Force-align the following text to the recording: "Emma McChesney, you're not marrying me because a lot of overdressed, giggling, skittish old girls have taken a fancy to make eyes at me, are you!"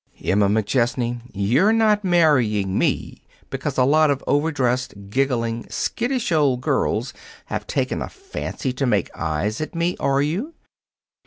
"Emma 0.23 0.49
McChesney, 0.49 1.21
you're 1.31 1.71
not 1.71 2.03
marrying 2.03 2.75
me 2.75 3.21
because 3.51 3.77
a 3.77 3.83
lot 3.83 4.09
of 4.09 4.23
overdressed, 4.25 4.95
giggling, 5.11 5.63
skittish 5.69 6.31
old 6.31 6.59
girls 6.59 7.13
have 7.45 7.67
taken 7.67 8.01
a 8.01 8.09
fancy 8.09 8.73
to 8.73 8.87
make 8.87 9.15
eyes 9.15 9.61
at 9.61 9.75
me, 9.75 9.95
are 9.99 10.23
you!" 10.23 10.55